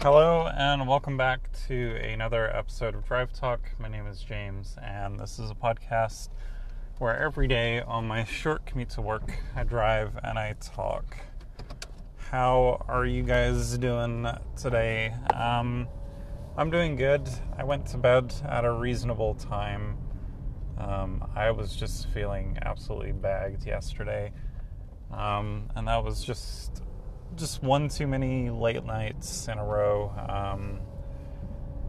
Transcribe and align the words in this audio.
Hello, 0.00 0.46
and 0.46 0.86
welcome 0.86 1.16
back 1.16 1.48
to 1.66 1.96
another 1.96 2.54
episode 2.54 2.94
of 2.94 3.06
Drive 3.06 3.32
Talk. 3.32 3.60
My 3.78 3.88
name 3.88 4.06
is 4.06 4.20
James, 4.20 4.76
and 4.80 5.18
this 5.18 5.38
is 5.38 5.50
a 5.50 5.54
podcast 5.54 6.28
where 6.98 7.18
every 7.18 7.48
day 7.48 7.80
on 7.80 8.06
my 8.06 8.22
short 8.24 8.66
commute 8.66 8.90
to 8.90 9.00
work, 9.00 9.32
I 9.56 9.64
drive 9.64 10.12
and 10.22 10.38
I 10.38 10.54
talk. 10.60 11.16
How 12.30 12.84
are 12.86 13.06
you 13.06 13.22
guys 13.22 13.78
doing 13.78 14.28
today? 14.54 15.14
Um, 15.34 15.88
I'm 16.58 16.70
doing 16.70 16.94
good. 16.94 17.28
I 17.56 17.64
went 17.64 17.86
to 17.86 17.96
bed 17.96 18.34
at 18.44 18.64
a 18.64 18.72
reasonable 18.72 19.34
time. 19.34 19.96
Um, 20.78 21.26
I 21.34 21.50
was 21.50 21.74
just 21.74 22.08
feeling 22.10 22.58
absolutely 22.62 23.12
bagged 23.12 23.66
yesterday, 23.66 24.30
um, 25.10 25.70
and 25.74 25.88
that 25.88 26.04
was 26.04 26.22
just 26.22 26.82
just 27.34 27.62
one 27.62 27.88
too 27.88 28.06
many 28.06 28.50
late 28.50 28.84
nights 28.84 29.48
in 29.48 29.58
a 29.58 29.64
row. 29.64 30.12
Um, 30.28 30.80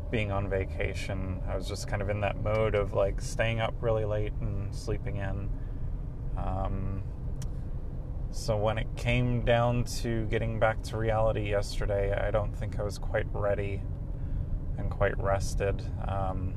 being 0.10 0.32
on 0.32 0.50
vacation, 0.50 1.41
I 1.48 1.55
was 1.55 1.68
just 1.68 1.88
kind 1.88 2.02
of 2.02 2.10
in 2.10 2.22
that 2.22 2.41
mode 2.41 2.76
of 2.76 2.94
like 2.94 3.22
staying 3.22 3.60
up 3.60 3.73
really 3.82 4.05
late 4.05 4.34
and 4.41 4.73
sleeping 4.73 5.18
in. 5.18 5.50
Um, 6.38 7.04
so 8.32 8.55
when 8.58 8.77
it 8.77 8.88
came 8.96 9.44
down 9.44 9.84
to 10.02 10.26
getting 10.26 10.60
back 10.60 10.82
to 10.84 10.98
reality 10.98 11.49
yesterday, 11.49 12.13
I 12.13 12.32
don't 12.32 12.55
think 12.55 12.80
I 12.80 12.84
was 12.84 12.98
quite 12.98 13.26
ready 13.34 13.82
and 14.77 14.91
quite 14.91 15.18
rested. 15.18 15.82
Um, 16.08 16.54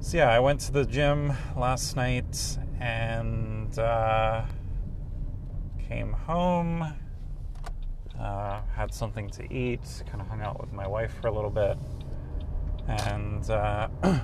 so 0.00 0.18
yeah, 0.18 0.30
I 0.30 0.38
went 0.38 0.60
to 0.60 0.72
the 0.72 0.84
gym 0.84 1.32
last 1.56 1.96
night 1.96 2.58
and 2.80 3.76
uh, 3.78 4.44
came 5.88 6.12
home 6.12 6.94
uh, 8.20 8.60
had 8.74 8.92
something 8.92 9.28
to 9.30 9.52
eat, 9.52 10.02
kind 10.06 10.20
of 10.20 10.28
hung 10.28 10.40
out 10.40 10.60
with 10.60 10.72
my 10.72 10.86
wife 10.86 11.12
for 11.20 11.28
a 11.28 11.32
little 11.32 11.50
bit, 11.50 11.76
and 12.88 13.48
uh, 13.50 13.88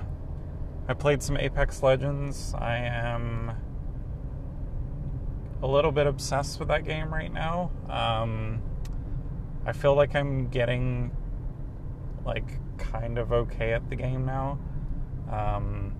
I 0.87 0.93
played 0.93 1.21
some 1.21 1.37
Apex 1.37 1.81
Legends. 1.83 2.53
I 2.57 2.77
am 2.77 3.51
a 5.61 5.67
little 5.67 5.91
bit 5.91 6.07
obsessed 6.07 6.59
with 6.59 6.67
that 6.67 6.83
game 6.83 7.13
right 7.13 7.31
now. 7.31 7.71
Um, 7.89 8.61
I 9.65 9.71
feel 9.71 9.95
like 9.95 10.13
I'm 10.13 10.49
getting 10.49 11.15
like 12.25 12.59
kind 12.77 13.17
of 13.17 13.31
okay 13.31 13.73
at 13.73 13.89
the 13.89 13.95
game 13.95 14.25
now. 14.25 14.59
Um, 15.31 15.95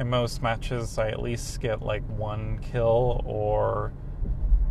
in 0.00 0.08
most 0.08 0.42
matches, 0.42 0.98
I 0.98 1.10
at 1.10 1.22
least 1.22 1.60
get 1.60 1.82
like 1.82 2.02
one 2.08 2.58
kill 2.60 3.22
or 3.24 3.92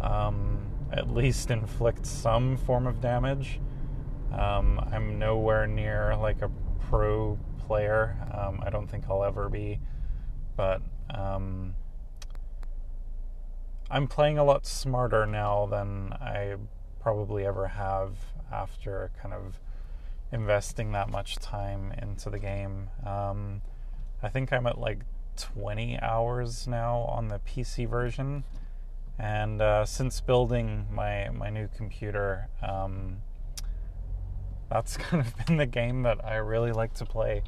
um, 0.02 0.66
at 0.91 1.13
least 1.13 1.52
inflict 1.52 2.05
some 2.05 2.57
form 2.57 2.88
of 2.88 3.02
damage. 3.02 3.59
Um, 4.31 4.80
I'm 4.91 5.19
nowhere 5.19 5.67
near 5.67 6.16
like 6.16 6.41
a 6.41 6.49
pro 6.89 7.38
player. 7.59 8.17
Um, 8.33 8.61
I 8.66 8.69
don't 8.69 8.88
think 8.88 9.05
I'll 9.09 9.23
ever 9.23 9.49
be, 9.49 9.80
but 10.55 10.81
um, 11.09 11.75
I'm 13.89 14.08
playing 14.08 14.38
a 14.38 14.43
lot 14.43 14.65
smarter 14.65 15.25
now 15.25 15.65
than 15.65 16.13
I 16.13 16.55
probably 16.99 17.45
ever 17.45 17.67
have 17.67 18.17
after 18.52 19.11
kind 19.21 19.33
of 19.33 19.59
investing 20.31 20.91
that 20.91 21.09
much 21.09 21.38
time 21.38 21.93
into 22.02 22.30
the 22.30 22.39
game. 22.39 22.89
Um, 23.05 23.61
I 24.21 24.30
think 24.30 24.52
I'm 24.52 24.67
at 24.67 24.77
like 24.77 24.99
20 25.38 25.99
hours 26.02 26.67
now 26.67 26.99
on 27.02 27.27
the 27.30 27.39
PC 27.39 27.88
version. 27.88 28.43
And 29.20 29.62
uh, 29.62 29.86
since 29.86 30.22
building 30.22 30.86
my 30.92 31.30
my 31.30 31.50
new 31.50 31.68
computer, 31.76 32.50
um, 32.62 33.18
that's 34.70 34.98
kind 34.98 35.26
of 35.26 35.46
been 35.46 35.58
the 35.58 35.66
game 35.66 36.04
that 36.04 36.23
I 36.23 36.36
really 36.36 36.72
like 36.72 36.94
to 36.96 37.06
play. 37.06 37.44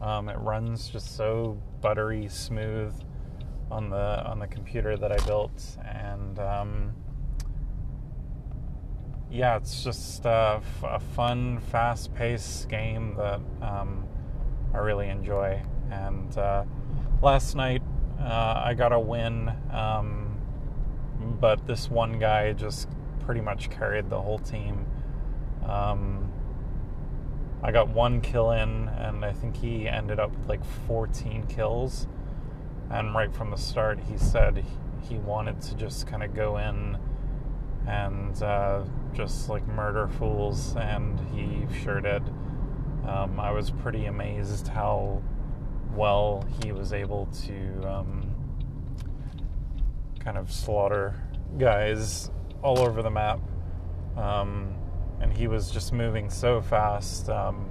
Um, 0.00 0.28
it 0.28 0.38
runs 0.38 0.88
just 0.88 1.16
so 1.16 1.58
buttery 1.80 2.28
smooth 2.28 2.92
on 3.70 3.88
the 3.88 4.26
on 4.26 4.40
the 4.40 4.48
computer 4.48 4.96
that 4.96 5.12
I 5.12 5.24
built, 5.26 5.76
and 5.84 6.38
um, 6.40 6.92
yeah, 9.32 9.56
it's 9.56 9.82
just 9.82 10.26
uh, 10.26 10.60
a 10.84 11.00
fun, 11.00 11.58
fast-paced 11.70 12.68
game 12.68 13.14
that 13.16 13.40
um, 13.66 14.06
I 14.74 14.78
really 14.78 15.08
enjoy. 15.08 15.62
And 15.90 16.36
uh, 16.36 16.64
last 17.22 17.56
night 17.56 17.82
uh, 18.20 18.62
I 18.64 18.74
got 18.74 18.92
a 18.92 19.00
win. 19.00 19.50
Um, 19.70 20.31
but 21.40 21.66
this 21.66 21.90
one 21.90 22.18
guy 22.18 22.52
just 22.52 22.88
pretty 23.20 23.40
much 23.40 23.70
carried 23.70 24.10
the 24.10 24.20
whole 24.20 24.38
team. 24.38 24.86
Um, 25.66 26.32
I 27.62 27.70
got 27.70 27.88
one 27.88 28.20
kill 28.20 28.50
in, 28.50 28.88
and 28.88 29.24
I 29.24 29.32
think 29.32 29.56
he 29.56 29.88
ended 29.88 30.18
up 30.18 30.36
with 30.36 30.48
like 30.48 30.64
14 30.86 31.46
kills. 31.46 32.08
And 32.90 33.14
right 33.14 33.32
from 33.32 33.50
the 33.50 33.56
start, 33.56 34.00
he 34.00 34.18
said 34.18 34.64
he 35.08 35.16
wanted 35.18 35.60
to 35.62 35.76
just 35.76 36.06
kind 36.06 36.22
of 36.22 36.34
go 36.34 36.58
in 36.58 36.98
and 37.86 38.42
uh, 38.42 38.84
just 39.12 39.48
like 39.48 39.66
murder 39.66 40.08
fools, 40.08 40.76
and 40.76 41.18
he 41.34 41.66
sure 41.82 42.00
did. 42.00 42.22
Um, 43.06 43.38
I 43.40 43.50
was 43.50 43.70
pretty 43.70 44.06
amazed 44.06 44.68
how 44.68 45.22
well 45.94 46.44
he 46.62 46.72
was 46.72 46.92
able 46.92 47.26
to 47.46 47.88
um, 47.88 48.31
kind 50.24 50.38
of 50.38 50.52
slaughter 50.52 51.14
guys 51.58 52.30
all 52.62 52.78
over 52.78 53.02
the 53.02 53.10
map. 53.10 53.40
Um, 54.16 54.74
and 55.20 55.32
he 55.32 55.48
was 55.48 55.70
just 55.70 55.92
moving 55.92 56.30
so 56.30 56.60
fast. 56.60 57.28
Um, 57.28 57.70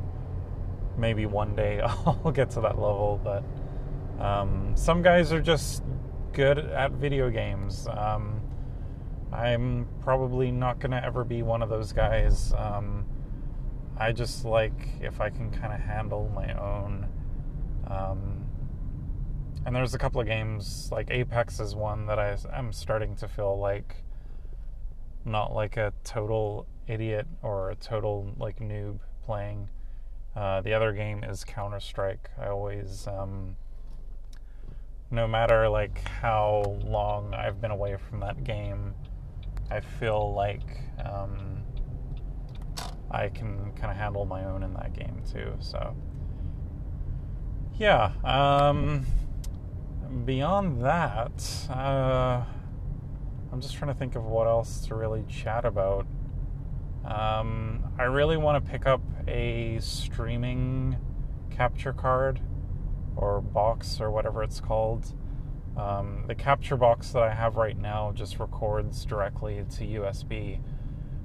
maybe 0.97 1.25
one 1.25 1.55
day 1.55 1.81
I'll 2.05 2.31
get 2.33 2.49
to 2.51 2.61
that 2.61 2.79
level, 2.79 3.19
but 3.23 3.43
um, 4.23 4.73
some 4.75 5.01
guys 5.01 5.31
are 5.31 5.41
just 5.41 5.83
good 6.33 6.57
at 6.59 6.91
video 6.91 7.29
games. 7.29 7.87
Um, 7.87 8.41
I'm 9.31 9.87
probably 10.01 10.51
not 10.51 10.79
going 10.79 10.91
to 10.91 11.03
ever 11.03 11.23
be 11.23 11.41
one 11.41 11.61
of 11.61 11.69
those 11.69 11.93
guys. 11.93 12.53
Um, 12.57 13.05
I 13.97 14.11
just 14.11 14.45
like 14.45 14.73
if 14.99 15.21
I 15.21 15.29
can 15.29 15.51
kind 15.51 15.73
of 15.73 15.79
handle 15.79 16.31
my 16.33 16.53
own. 16.53 17.07
And 19.65 19.75
there's 19.75 19.93
a 19.93 19.99
couple 19.99 20.19
of 20.19 20.27
games 20.27 20.89
like 20.91 21.11
Apex 21.11 21.59
is 21.59 21.75
one 21.75 22.07
that 22.07 22.17
I 22.19 22.35
I'm 22.53 22.73
starting 22.73 23.15
to 23.17 23.27
feel 23.27 23.57
like 23.59 24.03
not 25.23 25.53
like 25.53 25.77
a 25.77 25.93
total 26.03 26.65
idiot 26.87 27.27
or 27.41 27.69
a 27.69 27.75
total 27.75 28.33
like 28.37 28.59
noob 28.59 28.99
playing. 29.23 29.69
Uh, 30.35 30.61
the 30.61 30.73
other 30.73 30.93
game 30.93 31.23
is 31.23 31.43
Counter 31.43 31.79
Strike. 31.79 32.29
I 32.39 32.47
always, 32.47 33.05
um, 33.07 33.55
no 35.09 35.27
matter 35.27 35.67
like 35.67 36.07
how 36.07 36.63
long 36.83 37.33
I've 37.33 37.59
been 37.59 37.71
away 37.71 37.97
from 37.97 38.21
that 38.21 38.43
game, 38.43 38.93
I 39.69 39.81
feel 39.81 40.33
like 40.33 40.79
um, 41.05 41.63
I 43.11 43.27
can 43.27 43.73
kind 43.73 43.91
of 43.91 43.97
handle 43.97 44.25
my 44.25 44.45
own 44.45 44.63
in 44.63 44.73
that 44.73 44.93
game 44.93 45.21
too. 45.29 45.53
So, 45.59 45.95
yeah. 47.77 48.11
Um, 48.23 49.05
beyond 50.11 50.83
that, 50.83 51.67
uh, 51.69 52.43
I'm 53.51 53.61
just 53.61 53.75
trying 53.75 53.93
to 53.93 53.97
think 53.97 54.15
of 54.15 54.25
what 54.25 54.47
else 54.47 54.85
to 54.87 54.95
really 54.95 55.23
chat 55.27 55.65
about. 55.65 56.05
Um, 57.05 57.91
I 57.97 58.03
really 58.03 58.37
want 58.37 58.63
to 58.63 58.71
pick 58.71 58.85
up 58.85 59.01
a 59.27 59.79
streaming 59.79 60.97
capture 61.49 61.93
card 61.93 62.39
or 63.15 63.41
box 63.41 63.99
or 63.99 64.11
whatever 64.11 64.43
it's 64.43 64.59
called. 64.59 65.13
Um, 65.77 66.25
the 66.27 66.35
capture 66.35 66.77
box 66.77 67.11
that 67.11 67.23
I 67.23 67.33
have 67.33 67.55
right 67.55 67.77
now 67.77 68.11
just 68.13 68.39
records 68.39 69.05
directly 69.05 69.65
to 69.77 69.83
USB, 69.83 70.59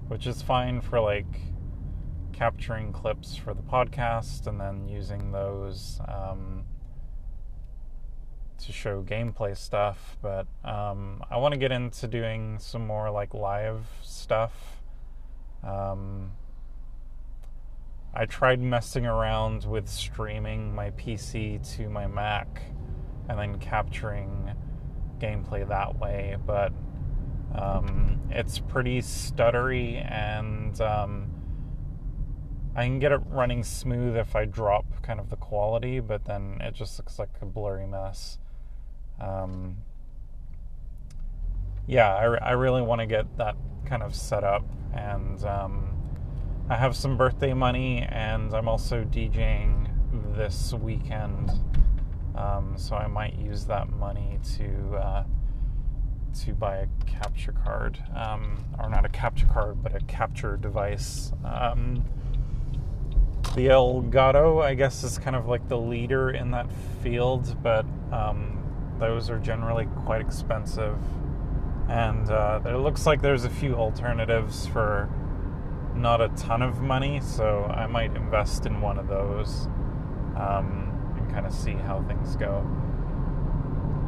which 0.08 0.26
is 0.26 0.42
fine 0.42 0.80
for 0.80 1.00
like 1.00 1.40
capturing 2.32 2.92
clips 2.92 3.34
for 3.36 3.54
the 3.54 3.62
podcast 3.62 4.46
and 4.46 4.60
then 4.60 4.88
using 4.88 5.32
those 5.32 6.00
um, 6.06 6.64
to 8.58 8.72
show 8.72 9.02
gameplay 9.02 9.56
stuff, 9.56 10.16
but 10.22 10.46
um, 10.64 11.22
I 11.30 11.36
want 11.36 11.52
to 11.52 11.58
get 11.58 11.72
into 11.72 12.08
doing 12.08 12.58
some 12.58 12.86
more 12.86 13.10
like 13.10 13.34
live 13.34 13.86
stuff. 14.02 14.80
Um, 15.62 16.32
I 18.14 18.24
tried 18.26 18.60
messing 18.60 19.04
around 19.06 19.64
with 19.64 19.88
streaming 19.88 20.74
my 20.74 20.90
PC 20.92 21.76
to 21.76 21.90
my 21.90 22.06
Mac 22.06 22.62
and 23.28 23.38
then 23.38 23.58
capturing 23.58 24.52
gameplay 25.18 25.68
that 25.68 25.98
way, 25.98 26.36
but 26.46 26.72
um, 27.54 28.20
it's 28.30 28.58
pretty 28.58 29.00
stuttery 29.00 30.04
and 30.10 30.80
um, 30.80 31.30
I 32.74 32.84
can 32.84 32.98
get 32.98 33.12
it 33.12 33.20
running 33.26 33.64
smooth 33.64 34.16
if 34.16 34.36
I 34.36 34.44
drop 34.44 34.84
kind 35.02 35.18
of 35.18 35.30
the 35.30 35.36
quality, 35.36 35.98
but 36.00 36.26
then 36.26 36.58
it 36.60 36.74
just 36.74 36.98
looks 36.98 37.18
like 37.18 37.30
a 37.40 37.46
blurry 37.46 37.86
mess. 37.86 38.38
Um, 39.20 39.76
yeah, 41.86 42.14
I, 42.14 42.24
I 42.24 42.52
really 42.52 42.82
want 42.82 43.00
to 43.00 43.06
get 43.06 43.36
that 43.38 43.56
kind 43.84 44.02
of 44.02 44.14
set 44.14 44.44
up 44.44 44.64
and 44.92 45.44
um, 45.44 45.96
I 46.68 46.74
have 46.74 46.96
some 46.96 47.16
birthday 47.16 47.54
money, 47.54 48.02
and 48.02 48.52
I'm 48.52 48.68
also 48.68 49.04
DJing 49.04 49.88
this 50.34 50.72
weekend, 50.72 51.52
um, 52.34 52.74
so 52.76 52.96
I 52.96 53.06
might 53.06 53.38
use 53.38 53.66
that 53.66 53.88
money 53.88 54.40
to 54.56 54.96
uh, 54.96 55.24
to 56.40 56.54
buy 56.54 56.78
a 56.78 56.86
capture 57.06 57.52
card, 57.52 58.02
um, 58.16 58.64
or 58.80 58.90
not 58.90 59.04
a 59.04 59.08
capture 59.08 59.46
card, 59.46 59.80
but 59.80 59.94
a 59.94 60.00
capture 60.06 60.56
device. 60.56 61.30
Um, 61.44 62.04
the 63.54 63.68
Elgato, 63.68 64.60
I 64.60 64.74
guess, 64.74 65.04
is 65.04 65.18
kind 65.18 65.36
of 65.36 65.46
like 65.46 65.68
the 65.68 65.78
leader 65.78 66.30
in 66.30 66.50
that 66.50 66.66
field, 67.00 67.56
but 67.62 67.86
um, 68.10 68.55
those 68.98 69.30
are 69.30 69.38
generally 69.38 69.86
quite 70.04 70.20
expensive. 70.20 70.98
And 71.88 72.30
uh, 72.30 72.60
it 72.64 72.76
looks 72.76 73.06
like 73.06 73.22
there's 73.22 73.44
a 73.44 73.50
few 73.50 73.74
alternatives 73.74 74.66
for 74.66 75.08
not 75.94 76.20
a 76.20 76.28
ton 76.30 76.62
of 76.62 76.80
money, 76.80 77.20
so 77.20 77.64
I 77.64 77.86
might 77.86 78.14
invest 78.16 78.66
in 78.66 78.80
one 78.80 78.98
of 78.98 79.08
those 79.08 79.66
um, 80.36 81.14
and 81.16 81.30
kind 81.32 81.46
of 81.46 81.52
see 81.52 81.72
how 81.72 82.02
things 82.02 82.36
go. 82.36 82.66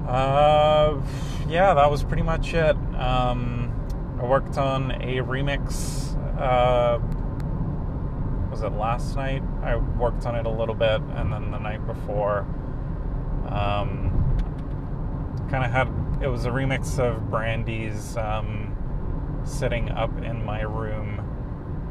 Uh, 0.07 1.01
yeah, 1.49 1.75
that 1.75 1.91
was 1.91 2.03
pretty 2.03 2.23
much 2.23 2.55
it. 2.55 2.77
Um, 2.97 3.73
I 4.21 4.25
worked 4.25 4.59
on 4.59 4.91
a 4.93 5.19
remix. 5.19 6.17
Uh, 6.41 6.99
was 8.51 8.63
it 8.63 8.73
last 8.73 9.17
night? 9.17 9.43
I 9.63 9.77
worked 9.77 10.27
on 10.27 10.35
it 10.35 10.47
a 10.47 10.51
little 10.51 10.75
bit, 10.75 11.01
and 11.15 11.33
then 11.33 11.51
the 11.51 11.59
night 11.59 11.87
before, 11.87 12.41
um, 13.49 14.08
kind 15.51 15.65
of 15.65 15.71
had 15.71 15.89
it 16.23 16.29
was 16.29 16.47
a 16.47 16.51
remix 16.51 16.99
of 16.99 17.31
Brandy's 17.31 18.17
um, 18.17 18.77
"Sitting 19.45 19.91
Up 19.91 20.17
in 20.23 20.45
My 20.45 20.63
Room." 20.63 21.25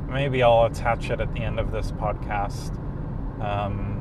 Maybe 0.09 0.43
I'll 0.43 0.65
attach 0.65 1.09
it 1.09 1.19
at 1.19 1.33
the 1.33 1.41
end 1.41 1.59
of 1.59 1.71
this 1.71 1.91
podcast. 1.91 2.77
Um, 3.41 3.97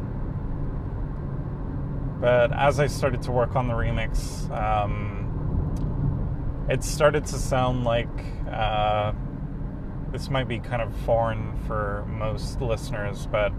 but 2.20 2.52
as 2.52 2.80
I 2.80 2.86
started 2.86 3.22
to 3.22 3.32
work 3.32 3.56
on 3.56 3.68
the 3.68 3.74
remix, 3.74 4.50
um, 4.50 5.26
it 6.68 6.82
started 6.82 7.26
to 7.26 7.34
sound 7.34 7.84
like 7.84 8.08
uh, 8.50 9.12
this 10.12 10.30
might 10.30 10.48
be 10.48 10.58
kind 10.58 10.80
of 10.80 10.96
foreign 11.04 11.56
for 11.66 12.06
most 12.08 12.60
listeners, 12.60 13.26
but 13.26 13.52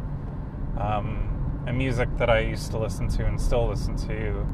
um, 0.79 1.63
a 1.67 1.73
music 1.73 2.09
that 2.17 2.29
I 2.29 2.39
used 2.39 2.71
to 2.71 2.77
listen 2.77 3.07
to 3.09 3.25
and 3.25 3.39
still 3.39 3.67
listen 3.67 3.95
to, 4.07 4.47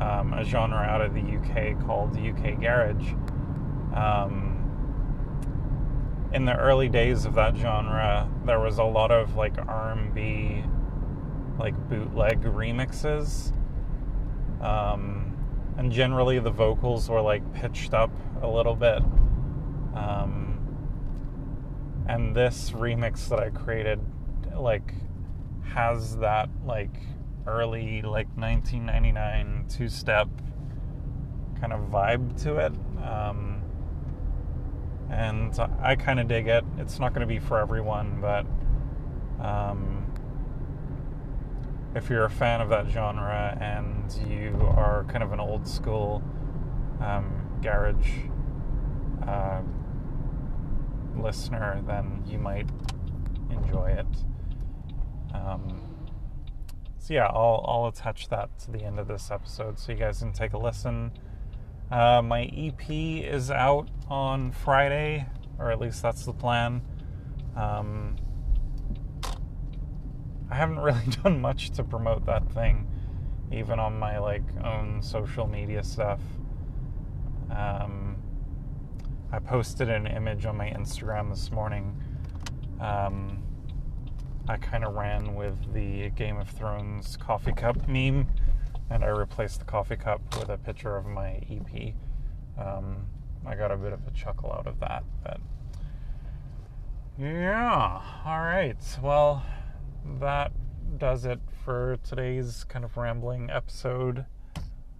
um, 0.00 0.32
a 0.32 0.44
genre 0.44 0.78
out 0.78 1.00
of 1.00 1.14
the 1.14 1.20
UK 1.20 1.78
called 1.86 2.14
the 2.14 2.30
UK 2.30 2.60
Garage. 2.60 3.12
Um, 3.94 4.54
in 6.32 6.44
the 6.44 6.56
early 6.56 6.88
days 6.88 7.24
of 7.24 7.34
that 7.34 7.56
genre, 7.56 8.30
there 8.44 8.60
was 8.60 8.78
a 8.78 8.84
lot 8.84 9.10
of 9.10 9.34
like 9.34 9.56
R&B, 9.58 10.62
like 11.58 11.74
bootleg 11.88 12.42
remixes, 12.42 13.52
um, 14.60 15.36
and 15.76 15.90
generally 15.90 16.38
the 16.38 16.50
vocals 16.50 17.08
were 17.08 17.20
like 17.20 17.52
pitched 17.54 17.94
up 17.94 18.10
a 18.42 18.48
little 18.48 18.76
bit. 18.76 19.02
Um, 19.94 20.60
and 22.08 22.34
this 22.36 22.70
remix 22.70 23.28
that 23.28 23.40
I 23.40 23.50
created 23.50 24.00
like 24.54 24.94
has 25.64 26.16
that 26.18 26.48
like 26.64 26.94
early 27.48 28.02
like 28.02 28.28
1999 28.36 29.66
two 29.68 29.88
step 29.88 30.28
kind 31.60 31.72
of 31.72 31.80
vibe 31.90 32.40
to 32.42 32.56
it 32.56 32.72
um, 33.02 33.62
and 35.10 35.58
I 35.82 35.96
kind 35.96 36.20
of 36.20 36.28
dig 36.28 36.46
it 36.46 36.64
it's 36.78 36.98
not 36.98 37.14
going 37.14 37.26
to 37.26 37.26
be 37.26 37.38
for 37.38 37.58
everyone 37.58 38.20
but 38.20 38.46
um, 39.44 40.06
if 41.94 42.10
you're 42.10 42.24
a 42.24 42.30
fan 42.30 42.60
of 42.60 42.68
that 42.68 42.88
genre 42.88 43.56
and 43.60 44.12
you 44.30 44.56
are 44.76 45.04
kind 45.08 45.22
of 45.22 45.32
an 45.32 45.40
old 45.40 45.66
school 45.66 46.22
um, 47.00 47.58
garage 47.62 48.12
uh, 49.26 49.60
listener, 51.16 51.82
then 51.86 52.22
you 52.26 52.38
might 52.38 52.68
enjoy 53.50 53.90
it. 53.90 54.06
So 57.08 57.14
yeah, 57.14 57.28
I'll 57.28 57.64
I'll 57.66 57.86
attach 57.86 58.28
that 58.28 58.58
to 58.58 58.70
the 58.70 58.82
end 58.84 58.98
of 58.98 59.08
this 59.08 59.30
episode 59.30 59.78
so 59.78 59.92
you 59.92 59.98
guys 59.98 60.18
can 60.18 60.30
take 60.30 60.52
a 60.52 60.58
listen. 60.58 61.10
Uh, 61.90 62.20
my 62.20 62.42
EP 62.54 62.90
is 62.90 63.50
out 63.50 63.88
on 64.10 64.52
Friday, 64.52 65.24
or 65.58 65.72
at 65.72 65.80
least 65.80 66.02
that's 66.02 66.26
the 66.26 66.34
plan. 66.34 66.82
Um, 67.56 68.16
I 70.50 70.56
haven't 70.56 70.80
really 70.80 71.06
done 71.22 71.40
much 71.40 71.70
to 71.70 71.82
promote 71.82 72.26
that 72.26 72.52
thing, 72.52 72.86
even 73.50 73.80
on 73.80 73.98
my 73.98 74.18
like 74.18 74.44
own 74.62 75.00
social 75.02 75.46
media 75.46 75.82
stuff. 75.82 76.20
Um, 77.50 78.18
I 79.32 79.38
posted 79.38 79.88
an 79.88 80.06
image 80.06 80.44
on 80.44 80.58
my 80.58 80.68
Instagram 80.68 81.30
this 81.30 81.50
morning. 81.50 82.02
Um, 82.78 83.47
I 84.48 84.56
kind 84.56 84.82
of 84.82 84.94
ran 84.94 85.34
with 85.34 85.74
the 85.74 86.08
Game 86.10 86.38
of 86.38 86.48
Thrones 86.48 87.18
coffee 87.18 87.52
cup 87.52 87.86
meme, 87.86 88.26
and 88.88 89.04
I 89.04 89.08
replaced 89.08 89.58
the 89.58 89.66
coffee 89.66 89.96
cup 89.96 90.22
with 90.38 90.48
a 90.48 90.56
picture 90.56 90.96
of 90.96 91.04
my 91.04 91.42
EP. 91.50 91.92
Um, 92.56 93.06
I 93.46 93.54
got 93.54 93.70
a 93.70 93.76
bit 93.76 93.92
of 93.92 94.06
a 94.06 94.10
chuckle 94.12 94.50
out 94.50 94.66
of 94.66 94.80
that, 94.80 95.04
but 95.22 95.38
yeah. 97.18 98.00
All 98.24 98.40
right. 98.40 98.78
Well, 99.02 99.44
that 100.18 100.52
does 100.96 101.26
it 101.26 101.40
for 101.62 101.98
today's 102.02 102.64
kind 102.64 102.86
of 102.86 102.96
rambling 102.96 103.50
episode. 103.50 104.24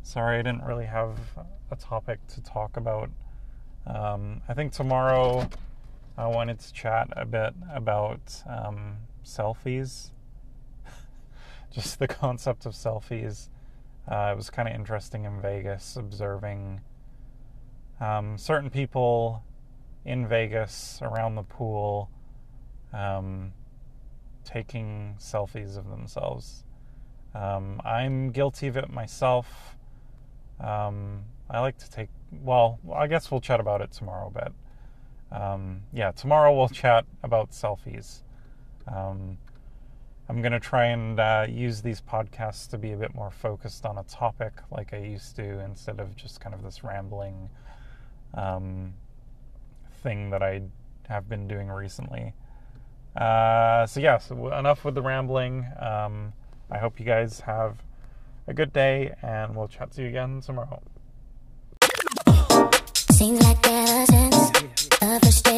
Sorry, 0.02 0.40
I 0.40 0.42
didn't 0.42 0.64
really 0.64 0.84
have 0.84 1.18
a 1.70 1.76
topic 1.76 2.18
to 2.34 2.42
talk 2.42 2.76
about. 2.76 3.08
Um, 3.86 4.42
I 4.46 4.52
think 4.52 4.72
tomorrow 4.72 5.48
I 6.18 6.26
wanted 6.26 6.60
to 6.60 6.72
chat 6.74 7.08
a 7.12 7.24
bit 7.24 7.54
about 7.72 8.42
um, 8.46 8.98
selfies. 9.28 10.10
Just 11.70 11.98
the 11.98 12.08
concept 12.08 12.66
of 12.66 12.72
selfies. 12.72 13.48
Uh, 14.10 14.30
it 14.32 14.36
was 14.36 14.50
kind 14.50 14.68
of 14.68 14.74
interesting 14.74 15.24
in 15.24 15.40
Vegas 15.40 15.96
observing 15.96 16.80
um, 18.00 18.38
certain 18.38 18.70
people 18.70 19.42
in 20.04 20.26
Vegas 20.26 21.00
around 21.02 21.34
the 21.34 21.42
pool 21.42 22.10
um, 22.92 23.52
taking 24.44 25.16
selfies 25.18 25.76
of 25.76 25.90
themselves. 25.90 26.64
Um, 27.34 27.80
I'm 27.84 28.30
guilty 28.30 28.68
of 28.68 28.76
it 28.76 28.90
myself. 28.90 29.76
Um, 30.58 31.24
I 31.50 31.60
like 31.60 31.78
to 31.78 31.90
take 31.90 32.08
well, 32.30 32.78
I 32.94 33.06
guess 33.06 33.30
we'll 33.30 33.40
chat 33.40 33.60
about 33.60 33.80
it 33.80 33.90
tomorrow, 33.92 34.32
but 34.32 34.52
um, 35.30 35.82
yeah, 35.92 36.10
tomorrow 36.12 36.56
we'll 36.56 36.68
chat 36.84 37.04
about 37.22 37.50
selfies. 37.50 38.22
Um, 38.94 39.38
I'm 40.28 40.42
going 40.42 40.52
to 40.52 40.60
try 40.60 40.86
and 40.86 41.18
uh, 41.18 41.46
use 41.48 41.80
these 41.80 42.02
podcasts 42.02 42.68
to 42.70 42.78
be 42.78 42.92
a 42.92 42.96
bit 42.96 43.14
more 43.14 43.30
focused 43.30 43.86
on 43.86 43.96
a 43.96 44.02
topic 44.04 44.52
like 44.70 44.92
I 44.92 44.98
used 44.98 45.36
to 45.36 45.60
instead 45.60 46.00
of 46.00 46.14
just 46.16 46.40
kind 46.40 46.54
of 46.54 46.62
this 46.62 46.84
rambling 46.84 47.48
um, 48.34 48.92
thing 50.02 50.30
that 50.30 50.42
I 50.42 50.62
have 51.08 51.28
been 51.28 51.48
doing 51.48 51.68
recently. 51.68 52.34
Uh, 53.16 53.86
so, 53.86 54.00
yeah, 54.00 54.18
so 54.18 54.52
enough 54.52 54.84
with 54.84 54.94
the 54.94 55.02
rambling. 55.02 55.66
Um, 55.80 56.34
I 56.70 56.76
hope 56.76 57.00
you 57.00 57.06
guys 57.06 57.40
have 57.40 57.78
a 58.46 58.52
good 58.52 58.72
day, 58.72 59.14
and 59.22 59.56
we'll 59.56 59.68
chat 59.68 59.92
to 59.92 60.02
you 60.02 60.08
again 60.08 60.42
tomorrow. 60.42 60.82
Seems 62.94 63.42
like 63.42 63.66
ever 63.66 64.06
since 64.06 64.50
the 64.50 64.96
first 65.00 65.48